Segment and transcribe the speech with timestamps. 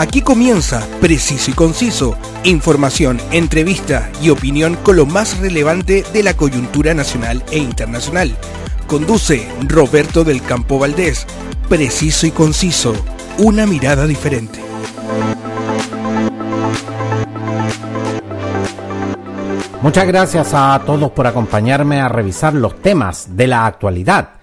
[0.00, 6.32] Aquí comienza Preciso y Conciso, información, entrevista y opinión con lo más relevante de la
[6.32, 8.34] coyuntura nacional e internacional.
[8.86, 11.26] Conduce Roberto del Campo Valdés.
[11.68, 12.94] Preciso y Conciso,
[13.36, 14.58] una mirada diferente.
[19.82, 24.39] Muchas gracias a todos por acompañarme a revisar los temas de la actualidad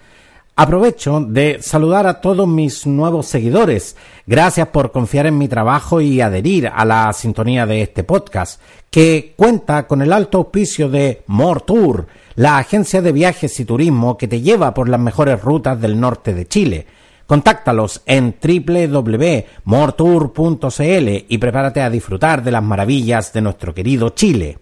[0.59, 3.95] Aprovecho de saludar a todos mis nuevos seguidores.
[4.25, 8.59] Gracias por confiar en mi trabajo y adherir a la sintonía de este podcast,
[8.89, 14.17] que cuenta con el alto auspicio de More Tour, la agencia de viajes y turismo
[14.17, 16.87] que te lleva por las mejores rutas del norte de Chile.
[17.27, 24.57] Contáctalos en www.mortour.cl y prepárate a disfrutar de las maravillas de nuestro querido Chile.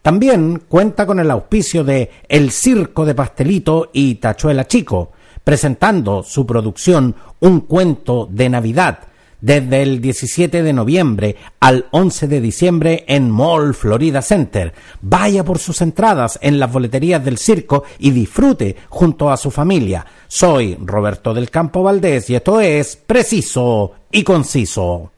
[0.00, 5.12] También cuenta con el auspicio de El Circo de Pastelito y Tachuela Chico,
[5.48, 8.98] presentando su producción Un cuento de Navidad
[9.40, 14.74] desde el 17 de noviembre al 11 de diciembre en Mall Florida Center.
[15.00, 20.04] Vaya por sus entradas en las boleterías del circo y disfrute junto a su familia.
[20.26, 25.12] Soy Roberto del Campo Valdés y esto es Preciso y Conciso.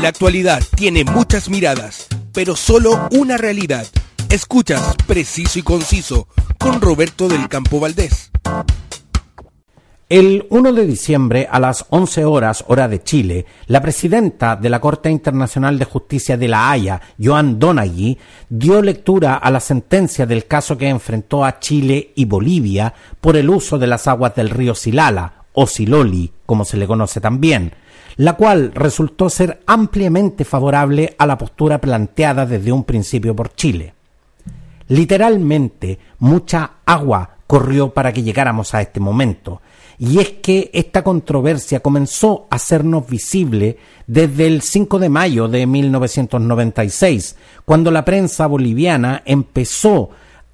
[0.00, 3.88] La actualidad tiene muchas miradas, pero solo una realidad.
[4.28, 8.30] Escuchas Preciso y Conciso con Roberto del Campo Valdés.
[10.14, 14.80] El 1 de diciembre a las 11 horas hora de Chile, la presidenta de la
[14.80, 18.16] Corte Internacional de Justicia de La Haya, Joan Donaghy,
[18.48, 23.50] dio lectura a la sentencia del caso que enfrentó a Chile y Bolivia por el
[23.50, 27.72] uso de las aguas del río Silala, o Siloli, como se le conoce también,
[28.14, 33.94] la cual resultó ser ampliamente favorable a la postura planteada desde un principio por Chile.
[34.86, 39.60] Literalmente, mucha agua corrió para que llegáramos a este momento.
[39.98, 45.66] Y es que esta controversia comenzó a hacernos visible desde el 5 de mayo de
[45.66, 50.10] 1996, cuando la prensa boliviana empezó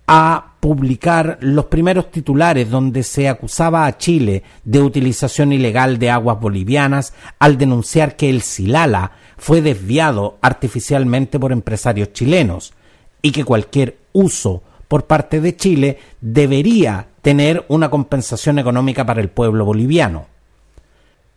[0.06, 6.38] a publicar los primeros titulares donde se acusaba a Chile de utilización ilegal de aguas
[6.40, 12.74] bolivianas al denunciar que el Silala fue desviado artificialmente por empresarios chilenos
[13.22, 19.28] y que cualquier uso por parte de Chile debería tener una compensación económica para el
[19.28, 20.26] pueblo boliviano.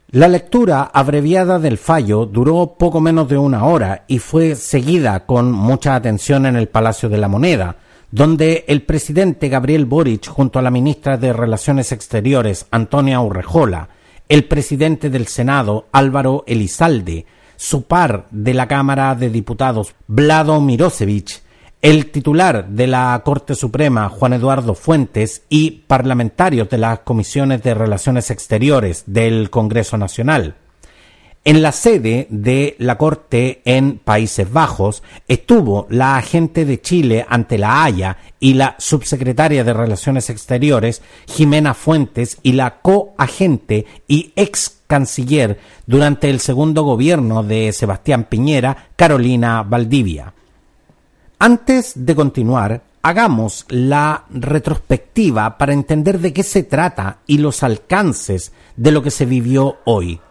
[0.10, 5.52] La lectura abreviada del fallo duró poco menos de una hora y fue seguida con
[5.52, 7.76] mucha atención en el Palacio de la Moneda,
[8.10, 13.90] donde el presidente Gabriel Boric junto a la ministra de Relaciones Exteriores Antonia Urrejola,
[14.30, 21.44] el presidente del Senado Álvaro Elizalde, su par de la Cámara de Diputados Vlado Mirosevich
[21.84, 27.74] el titular de la Corte Suprema, Juan Eduardo Fuentes, y parlamentarios de las comisiones de
[27.74, 30.56] Relaciones Exteriores del Congreso Nacional.
[31.44, 37.58] En la sede de la Corte en Países Bajos estuvo la agente de Chile ante
[37.58, 44.84] la Haya y la subsecretaria de Relaciones Exteriores, Jimena Fuentes, y la coagente y ex
[44.88, 50.34] canciller durante el segundo gobierno de Sebastián Piñera, Carolina Valdivia.
[51.46, 58.54] Antes de continuar, hagamos la retrospectiva para entender de qué se trata y los alcances
[58.78, 60.22] de lo que se vivió hoy.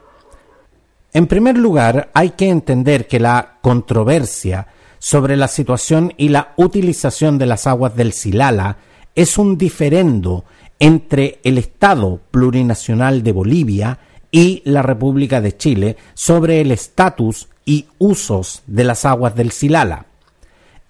[1.12, 4.68] En primer lugar, hay que entender que la controversia
[4.98, 8.78] sobre la situación y la utilización de las aguas del Silala
[9.14, 10.46] es un diferendo
[10.78, 13.98] entre el Estado plurinacional de Bolivia
[14.30, 20.06] y la República de Chile sobre el estatus y usos de las aguas del Silala.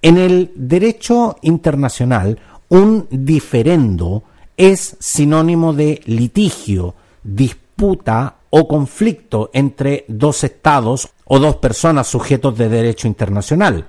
[0.03, 4.25] En el derecho internacional, un diferendo
[4.57, 12.69] es sinónimo de litigio, disputa o conflicto entre dos estados o dos personas sujetos de
[12.69, 13.87] derecho internacional.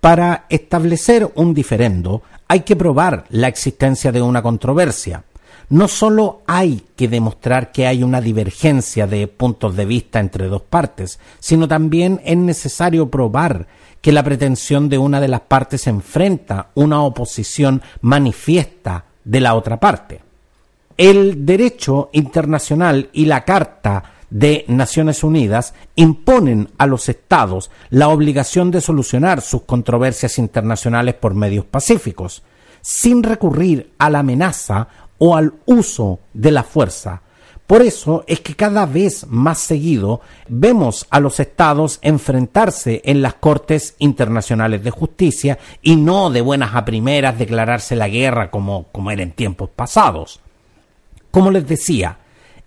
[0.00, 5.22] Para establecer un diferendo hay que probar la existencia de una controversia.
[5.70, 10.62] No solo hay que demostrar que hay una divergencia de puntos de vista entre dos
[10.62, 13.68] partes, sino también es necesario probar
[14.00, 19.78] que la pretensión de una de las partes enfrenta una oposición manifiesta de la otra
[19.78, 20.20] parte.
[20.96, 28.72] El derecho internacional y la Carta de Naciones Unidas imponen a los estados la obligación
[28.72, 32.42] de solucionar sus controversias internacionales por medios pacíficos,
[32.80, 34.88] sin recurrir a la amenaza
[35.20, 37.22] o al uso de la fuerza,
[37.70, 43.34] por eso es que cada vez más seguido vemos a los estados enfrentarse en las
[43.34, 49.12] Cortes Internacionales de Justicia y no de buenas a primeras declararse la guerra como, como
[49.12, 50.40] era en tiempos pasados.
[51.30, 52.18] Como les decía,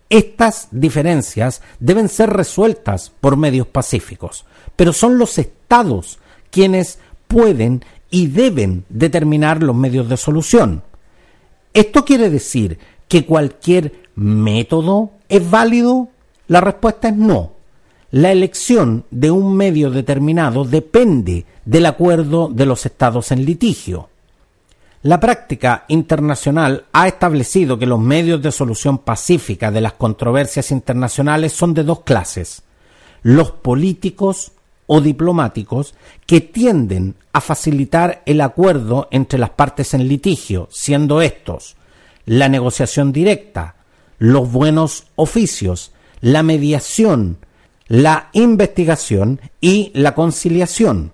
[0.08, 6.18] Estas diferencias deben ser resueltas por medios pacíficos, pero son los estados
[6.50, 6.98] quienes
[7.28, 10.82] pueden y deben determinar los medios de solución.
[11.74, 12.78] ¿Esto quiere decir
[13.08, 16.08] que cualquier método es válido?
[16.46, 17.52] La respuesta es no.
[18.12, 24.08] La elección de un medio determinado depende del acuerdo de los estados en litigio.
[25.02, 31.52] La práctica internacional ha establecido que los medios de solución pacífica de las controversias internacionales
[31.52, 32.62] son de dos clases,
[33.22, 34.52] los políticos
[34.86, 35.94] o diplomáticos
[36.26, 41.76] que tienden a facilitar el acuerdo entre las partes en litigio, siendo estos
[42.26, 43.76] la negociación directa,
[44.18, 47.38] los buenos oficios, la mediación,
[47.86, 51.12] la investigación y la conciliación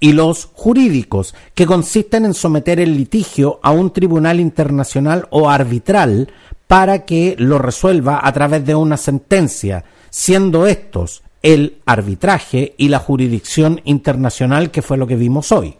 [0.00, 6.30] y los jurídicos, que consisten en someter el litigio a un tribunal internacional o arbitral
[6.66, 12.98] para que lo resuelva a través de una sentencia, siendo estos el arbitraje y la
[12.98, 15.76] jurisdicción internacional que fue lo que vimos hoy.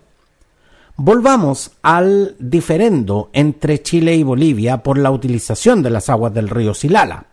[0.97, 6.75] Volvamos al diferendo entre Chile y Bolivia por la utilización de las aguas del río
[6.75, 7.29] Silala.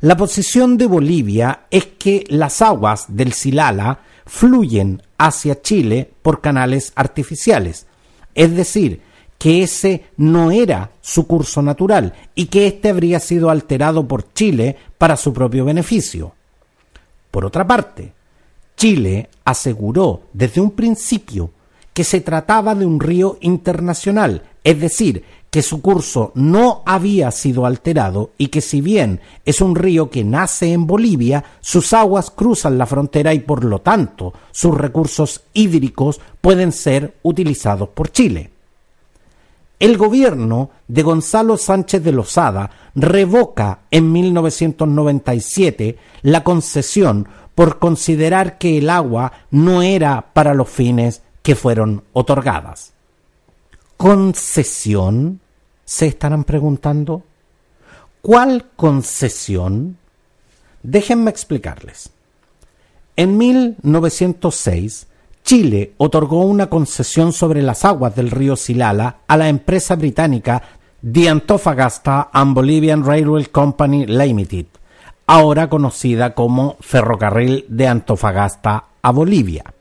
[0.00, 6.94] La posición de Bolivia es que las aguas del Silala fluyen hacia Chile por canales
[6.96, 7.86] artificiales.
[8.34, 9.02] Es decir,
[9.36, 14.78] que ese no era su curso natural y que éste habría sido alterado por Chile
[14.96, 16.35] para su propio beneficio.
[17.36, 18.14] Por otra parte,
[18.78, 21.50] Chile aseguró desde un principio
[21.92, 27.66] que se trataba de un río internacional, es decir, que su curso no había sido
[27.66, 32.78] alterado y que si bien es un río que nace en Bolivia, sus aguas cruzan
[32.78, 38.55] la frontera y por lo tanto sus recursos hídricos pueden ser utilizados por Chile.
[39.78, 48.78] El gobierno de Gonzalo Sánchez de Lozada revoca en 1997 la concesión por considerar que
[48.78, 52.92] el agua no era para los fines que fueron otorgadas.
[53.96, 55.40] ¿Concesión?
[55.86, 57.22] se estarán preguntando.
[58.20, 59.96] ¿Cuál concesión?
[60.82, 62.10] Déjenme explicarles.
[63.14, 65.06] En 1906,
[65.46, 70.60] Chile otorgó una concesión sobre las aguas del río Silala a la empresa británica
[71.08, 74.66] The Antofagasta and Bolivian Railway Company Limited,
[75.28, 79.72] ahora conocida como Ferrocarril de Antofagasta a Bolivia.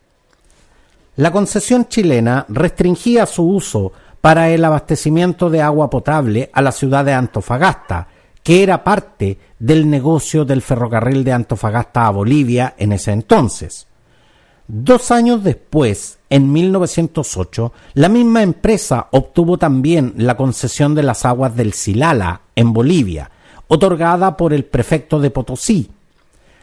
[1.15, 3.91] La concesión chilena restringía su uso
[4.21, 8.07] para el abastecimiento de agua potable a la ciudad de Antofagasta,
[8.44, 13.88] que era parte del negocio del ferrocarril de Antofagasta a Bolivia en ese entonces.
[14.67, 21.56] Dos años después, en 1908, la misma empresa obtuvo también la concesión de las aguas
[21.56, 23.29] del Silala, en Bolivia,
[23.67, 25.91] otorgada por el prefecto de Potosí.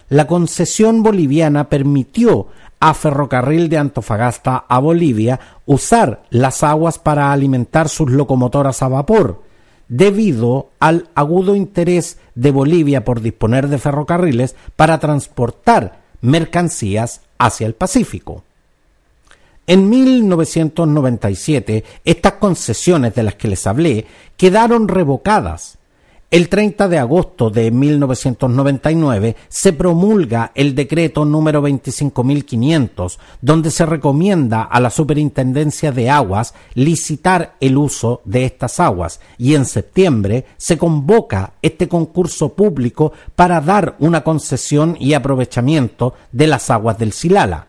[0.08, 2.49] La concesión boliviana permitió
[2.81, 9.44] a Ferrocarril de Antofagasta a Bolivia usar las aguas para alimentar sus locomotoras a vapor,
[9.87, 17.74] debido al agudo interés de Bolivia por disponer de ferrocarriles para transportar mercancías hacia el
[17.74, 18.44] Pacífico.
[19.66, 24.06] En 1997, estas concesiones de las que les hablé
[24.36, 25.78] quedaron revocadas
[26.32, 34.62] el 30 de agosto de 1999 se promulga el decreto número 25.500, donde se recomienda
[34.62, 40.78] a la Superintendencia de Aguas licitar el uso de estas aguas y en septiembre se
[40.78, 47.66] convoca este concurso público para dar una concesión y aprovechamiento de las aguas del Silala.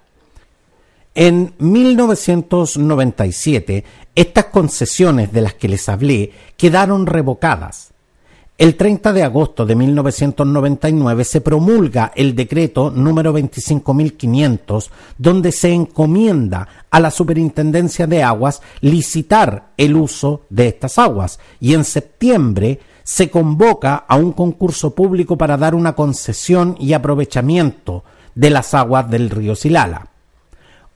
[1.16, 3.84] En 1997,
[4.16, 7.93] estas concesiones de las que les hablé quedaron revocadas
[8.58, 16.68] el 30 de agosto de 1999 se promulga el decreto número 25.500, donde se encomienda
[16.92, 23.32] a la Superintendencia de Aguas licitar el uso de estas aguas y en septiembre se
[23.32, 28.04] convoca a un concurso público para dar una concesión y aprovechamiento
[28.36, 30.08] de las aguas del río Silala.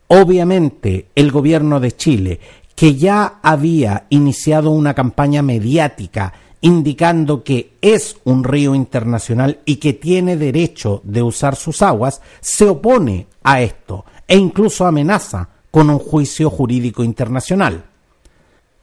[0.07, 2.39] Obviamente, el gobierno de Chile,
[2.75, 9.93] que ya había iniciado una campaña mediática indicando que es un río internacional y que
[9.93, 15.99] tiene derecho de usar sus aguas, se opone a esto e incluso amenaza con un
[15.99, 17.85] juicio jurídico internacional.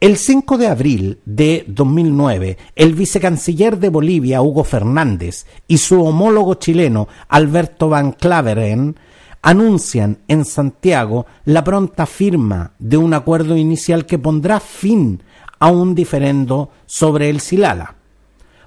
[0.00, 6.54] El 5 de abril de 2009, el vicecanciller de Bolivia, Hugo Fernández, y su homólogo
[6.54, 8.96] chileno, Alberto Van Claveren,
[9.40, 15.22] anuncian en Santiago la pronta firma de un acuerdo inicial que pondrá fin
[15.58, 17.96] a un diferendo sobre el Silala.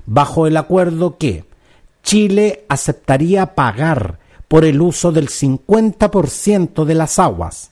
[0.06, 1.44] bajo el acuerdo que
[2.02, 7.72] Chile aceptaría pagar por el uso del 50% de las aguas.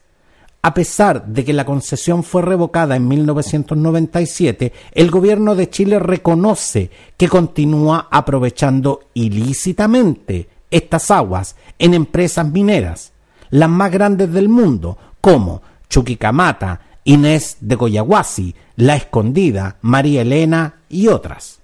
[0.61, 6.89] A pesar de que la concesión fue revocada en 1997, el gobierno de Chile reconoce
[7.15, 13.13] que continúa aprovechando ilícitamente estas aguas en empresas mineras,
[13.51, 21.07] las más grandes del mundo, como Chuquicamata, Inés de Coyahuasi, La Escondida, María Elena y
[21.07, 21.59] otras.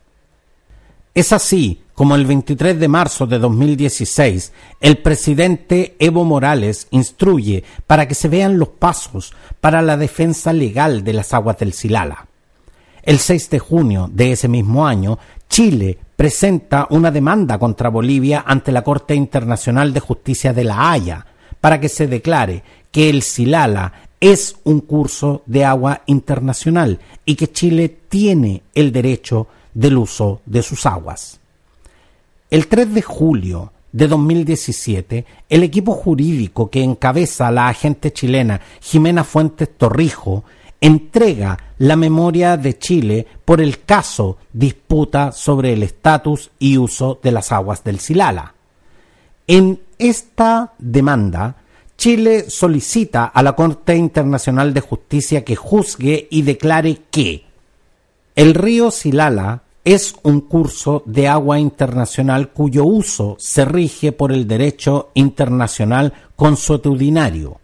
[1.13, 8.07] Es así como el 23 de marzo de 2016 el presidente Evo Morales instruye para
[8.07, 12.27] que se vean los pasos para la defensa legal de las aguas del Silala.
[13.03, 15.17] El 6 de junio de ese mismo año,
[15.49, 21.25] Chile presenta una demanda contra Bolivia ante la Corte Internacional de Justicia de La Haya
[21.59, 27.51] para que se declare que el Silala es un curso de agua internacional y que
[27.51, 31.39] Chile tiene el derecho del uso de sus aguas.
[32.49, 39.23] El 3 de julio de 2017, el equipo jurídico que encabeza la agente chilena Jimena
[39.23, 40.43] Fuentes Torrijo
[40.79, 47.31] entrega la memoria de Chile por el caso disputa sobre el estatus y uso de
[47.31, 48.53] las aguas del Silala.
[49.47, 51.57] En esta demanda,
[52.01, 57.45] Chile solicita a la Corte Internacional de Justicia que juzgue y declare que
[58.35, 64.47] el río Silala es un curso de agua internacional cuyo uso se rige por el
[64.47, 67.59] derecho internacional consuetudinario.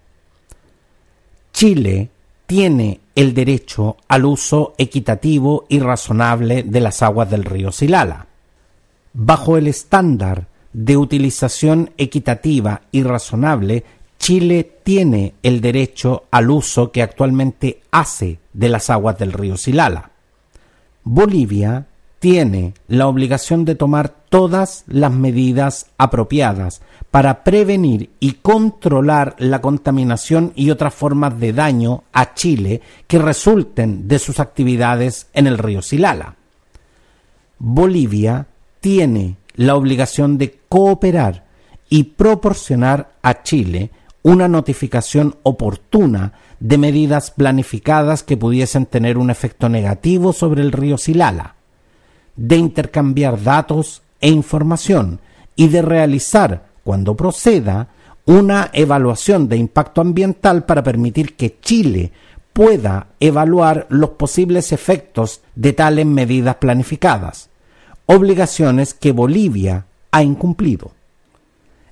[1.51, 2.11] Chile
[2.45, 8.27] tiene el derecho al uso equitativo y razonable de las aguas del río Silala.
[9.13, 13.83] Bajo el estándar de utilización equitativa y razonable,
[14.27, 20.11] Chile tiene el derecho al uso que actualmente hace de las aguas del río Silala.
[21.05, 21.85] Bolivia
[22.19, 30.51] tiene la obligación de tomar todas las medidas apropiadas para prevenir y controlar la contaminación
[30.55, 35.81] y otras formas de daño a Chile que resulten de sus actividades en el río
[35.81, 36.35] Silala.
[37.59, 38.47] Bolivia
[38.81, 41.45] tiene la obligación de cooperar
[41.87, 43.91] y proporcionar a Chile
[44.27, 50.97] una notificación oportuna de medidas planificadas que pudiesen tener un efecto negativo sobre el río
[50.97, 51.55] Silala
[52.35, 55.21] de intercambiar datos e información
[55.55, 57.87] y de realizar, cuando proceda,
[58.25, 62.11] una evaluación de impacto ambiental para permitir que Chile
[62.51, 67.49] pueda evaluar los posibles efectos de tales medidas planificadas,
[68.07, 70.96] obligaciones que Bolivia ha incumplido.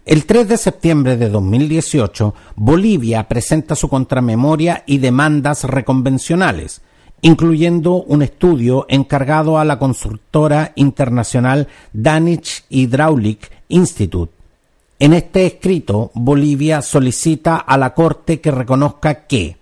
[0.05, 6.83] El 3 de septiembre de 2018, Bolivia presenta su contramemoria y demandas reconvencionales,
[7.21, 14.31] incluyendo un estudio encargado a la consultora internacional Danish Hydraulic Institute.
[14.99, 19.57] En este escrito, Bolivia solicita a la Corte que reconozca que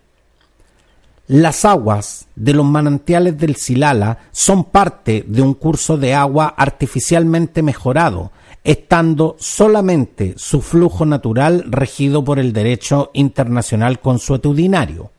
[1.28, 7.64] las aguas de los manantiales del Silala son parte de un curso de agua artificialmente
[7.64, 8.32] mejorado,
[8.64, 15.12] estando solamente su flujo natural regido por el derecho internacional consuetudinario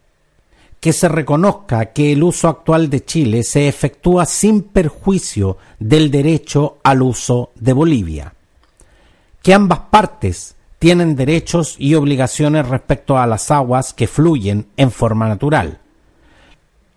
[0.84, 6.76] que se reconozca que el uso actual de Chile se efectúa sin perjuicio del derecho
[6.82, 8.34] al uso de Bolivia,
[9.42, 15.26] que ambas partes tienen derechos y obligaciones respecto a las aguas que fluyen en forma
[15.26, 15.80] natural.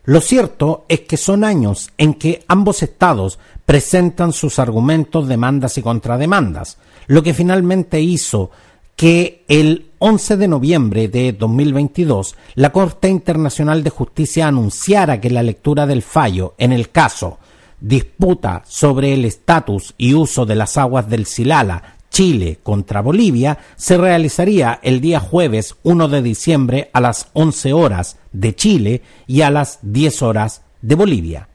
[0.07, 5.81] Lo cierto es que son años en que ambos estados presentan sus argumentos, demandas y
[5.81, 8.49] contrademandas, lo que finalmente hizo
[8.95, 15.43] que el 11 de noviembre de 2022 la Corte Internacional de Justicia anunciara que la
[15.43, 17.37] lectura del fallo en el caso
[17.81, 23.95] disputa sobre el estatus y uso de las aguas del Silala Chile contra Bolivia se
[23.95, 29.51] realizaría el día jueves 1 de diciembre a las 11 horas de Chile y a
[29.51, 31.47] las 10 horas de Bolivia.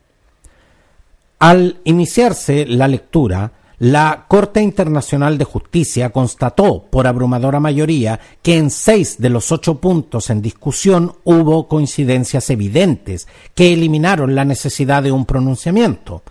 [1.41, 3.51] Al iniciarse la lectura,
[3.81, 9.81] la Corte Internacional de Justicia constató por abrumadora mayoría que en seis de los ocho
[9.81, 13.27] puntos en discusión hubo coincidencias evidentes
[13.57, 16.23] que eliminaron la necesidad de un pronunciamiento,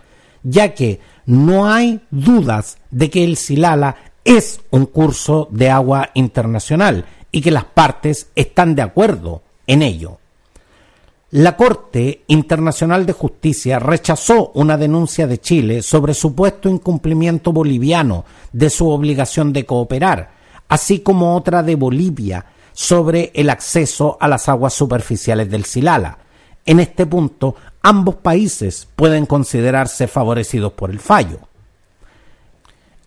[0.42, 7.04] ya que no hay dudas de que el Silala es un curso de agua internacional
[7.30, 10.18] y que las partes están de acuerdo en ello.
[11.30, 18.68] La Corte Internacional de Justicia rechazó una denuncia de Chile sobre supuesto incumplimiento boliviano de
[18.68, 20.32] su obligación de cooperar,
[20.68, 26.18] así como otra de Bolivia sobre el acceso a las aguas superficiales del Silala.
[26.66, 31.38] En este punto, ambos países pueden considerarse favorecidos por el fallo.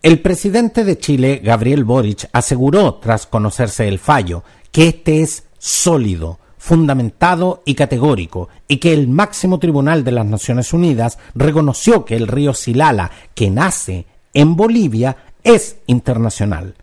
[0.06, 6.38] El presidente de Chile, Gabriel Boric, aseguró, tras conocerse el fallo, que este es sólido,
[6.58, 12.28] fundamentado y categórico, y que el máximo tribunal de las Naciones Unidas reconoció que el
[12.28, 16.76] río Silala, que nace en Bolivia, es internacional.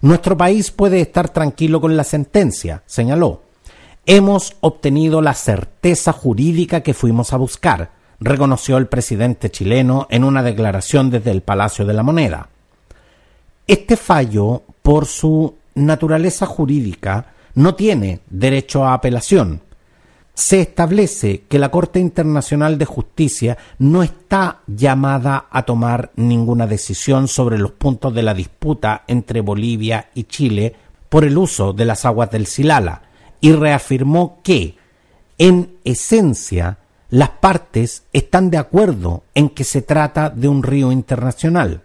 [0.00, 3.42] Nuestro país puede estar tranquilo con la sentencia, señaló.
[4.06, 10.44] Hemos obtenido la certeza jurídica que fuimos a buscar, reconoció el presidente chileno en una
[10.44, 12.48] declaración desde el Palacio de la Moneda.
[13.70, 19.60] Este fallo, por su naturaleza jurídica, no tiene derecho a apelación.
[20.34, 27.28] Se establece que la Corte Internacional de Justicia no está llamada a tomar ninguna decisión
[27.28, 30.74] sobre los puntos de la disputa entre Bolivia y Chile
[31.08, 33.02] por el uso de las aguas del Silala
[33.40, 34.74] y reafirmó que,
[35.38, 41.82] en esencia, las partes están de acuerdo en que se trata de un río internacional.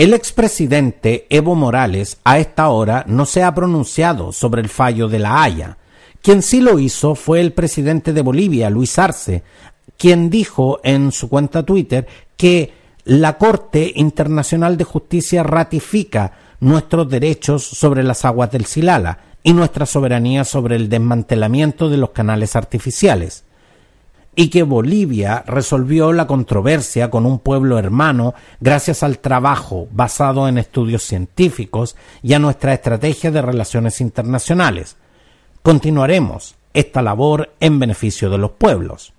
[0.00, 5.18] El expresidente Evo Morales a esta hora no se ha pronunciado sobre el fallo de
[5.18, 5.76] la Haya.
[6.22, 9.42] Quien sí lo hizo fue el presidente de Bolivia, Luis Arce,
[9.98, 12.06] quien dijo en su cuenta Twitter
[12.38, 12.72] que
[13.04, 19.84] la Corte Internacional de Justicia ratifica nuestros derechos sobre las aguas del Silala y nuestra
[19.84, 23.44] soberanía sobre el desmantelamiento de los canales artificiales
[24.40, 30.56] y que Bolivia resolvió la controversia con un pueblo hermano gracias al trabajo basado en
[30.56, 34.96] estudios científicos y a nuestra estrategia de relaciones internacionales.
[35.60, 39.12] Continuaremos esta labor en beneficio de los pueblos.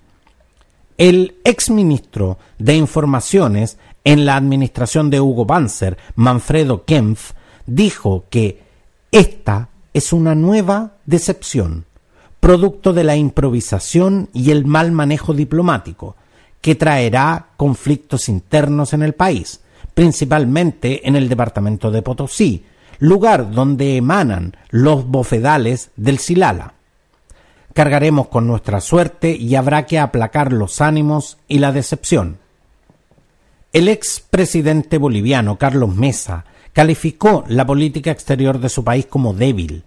[0.97, 7.33] El exministro de Informaciones en la administración de Hugo Banzer, Manfredo Kempf,
[7.67, 8.63] dijo que
[9.11, 11.85] esta es una nueva decepción
[12.41, 16.17] producto de la improvisación y el mal manejo diplomático,
[16.59, 19.61] que traerá conflictos internos en el país,
[19.93, 22.65] principalmente en el departamento de Potosí,
[22.99, 26.73] lugar donde emanan los bofedales del Silala.
[27.73, 32.39] Cargaremos con nuestra suerte y habrá que aplacar los ánimos y la decepción.
[33.71, 39.83] El expresidente boliviano Carlos Mesa calificó la política exterior de su país como débil,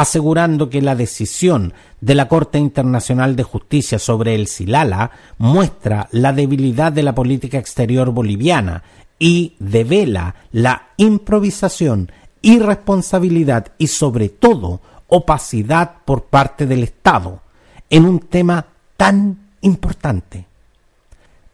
[0.00, 6.32] asegurando que la decisión de la Corte Internacional de Justicia sobre el Silala muestra la
[6.32, 8.82] debilidad de la política exterior boliviana
[9.18, 12.10] y devela la improvisación,
[12.40, 17.42] irresponsabilidad y sobre todo opacidad por parte del Estado
[17.90, 20.46] en un tema tan importante.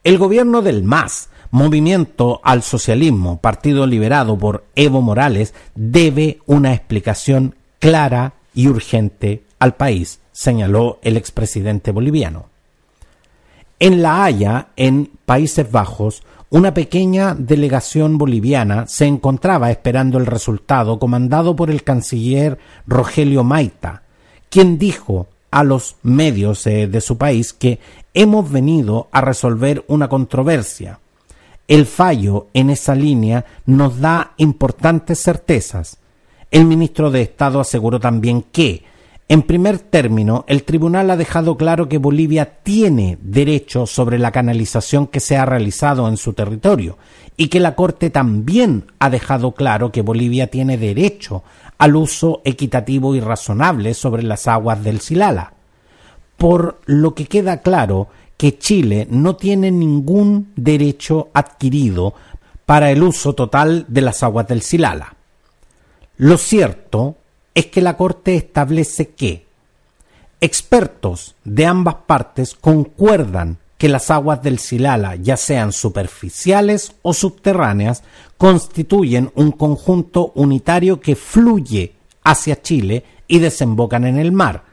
[0.04, 7.56] El gobierno del MAS, Movimiento al Socialismo, partido liberado por Evo Morales, debe una explicación
[7.80, 12.46] clara y urgente al país, señaló el expresidente boliviano.
[13.78, 20.98] En La Haya, en Países Bajos, una pequeña delegación boliviana se encontraba esperando el resultado
[20.98, 24.02] comandado por el canciller Rogelio Maita,
[24.48, 27.78] quien dijo a los medios eh, de su país que
[28.14, 31.00] hemos venido a resolver una controversia.
[31.68, 35.98] El fallo en esa línea nos da importantes certezas.
[36.50, 38.84] El ministro de Estado aseguró también que,
[39.28, 45.08] en primer término, el tribunal ha dejado claro que Bolivia tiene derecho sobre la canalización
[45.08, 46.96] que se ha realizado en su territorio
[47.36, 51.42] y que la Corte también ha dejado claro que Bolivia tiene derecho
[51.78, 55.54] al uso equitativo y razonable sobre las aguas del Silala.
[56.36, 62.14] Por lo que queda claro que Chile no tiene ningún derecho adquirido
[62.64, 65.15] para el uso total de las aguas del Silala.
[66.16, 67.16] Lo cierto
[67.54, 69.46] es que la Corte establece que
[70.40, 78.02] expertos de ambas partes concuerdan que las aguas del Silala, ya sean superficiales o subterráneas,
[78.38, 81.92] constituyen un conjunto unitario que fluye
[82.24, 84.64] hacia Chile y desembocan en el mar.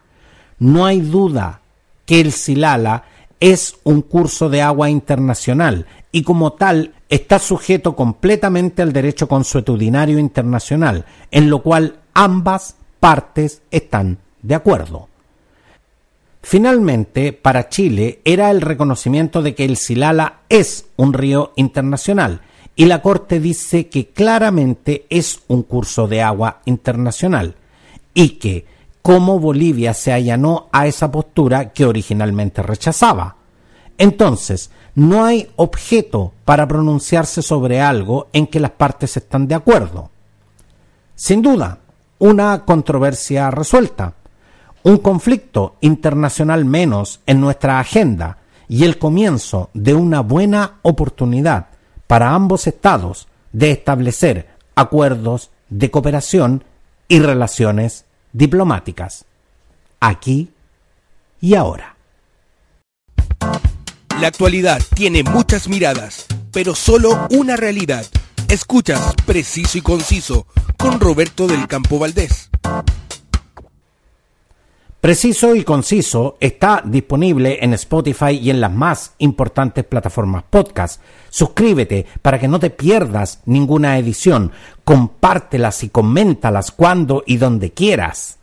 [0.59, 1.61] No hay duda
[2.05, 3.03] que el Silala
[3.39, 10.17] es un curso de agua internacional y como tal está sujeto completamente al derecho consuetudinario
[10.17, 15.09] internacional, en lo cual ambas partes están de acuerdo.
[16.41, 22.41] Finalmente, para Chile era el reconocimiento de que el Silala es un río internacional
[22.75, 27.53] y la Corte dice que claramente es un curso de agua internacional
[28.15, 28.65] y que,
[29.03, 33.42] como Bolivia se allanó a esa postura que originalmente rechazaba.
[33.97, 40.09] Entonces, no hay objeto para pronunciarse sobre algo en que las partes están de acuerdo.
[41.15, 41.79] Sin duda,
[42.19, 44.13] una controversia resuelta,
[44.83, 51.67] un conflicto internacional menos en nuestra agenda y el comienzo de una buena oportunidad
[52.07, 56.63] para ambos estados de establecer acuerdos de cooperación
[57.07, 59.25] y relaciones diplomáticas.
[59.99, 60.51] Aquí
[61.39, 61.92] y ahora.
[64.19, 68.05] La actualidad tiene muchas miradas, pero solo una realidad.
[68.47, 70.47] Escuchas Preciso y Conciso
[70.77, 72.49] con Roberto del Campo Valdés.
[75.01, 81.01] Preciso y conciso está disponible en Spotify y en las más importantes plataformas podcast.
[81.29, 84.53] Suscríbete para que no te pierdas ninguna edición.
[84.85, 88.39] Compártelas y coméntalas cuando y donde quieras.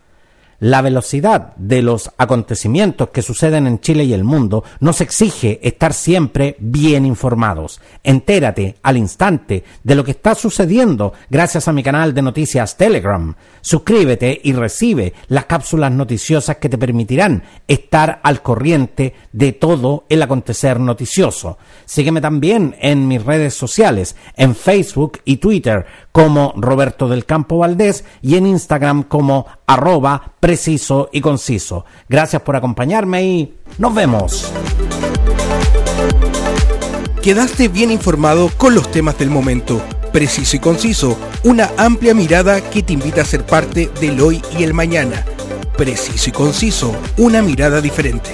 [0.60, 5.94] La velocidad de los acontecimientos que suceden en Chile y el mundo nos exige estar
[5.94, 7.80] siempre bien informados.
[8.04, 13.34] Entérate al instante de lo que está sucediendo gracias a mi canal de noticias Telegram.
[13.62, 20.20] Suscríbete y recibe las cápsulas noticiosas que te permitirán estar al corriente de todo el
[20.20, 21.56] acontecer noticioso.
[21.86, 25.86] Sígueme también en mis redes sociales, en Facebook y Twitter
[26.22, 31.86] como Roberto del Campo Valdés y en Instagram como arroba preciso y conciso.
[32.10, 34.52] Gracias por acompañarme y nos vemos.
[37.22, 39.80] Quedaste bien informado con los temas del momento.
[40.12, 44.64] Preciso y conciso, una amplia mirada que te invita a ser parte del hoy y
[44.64, 45.24] el mañana.
[45.78, 48.28] Preciso y conciso, una mirada diferente.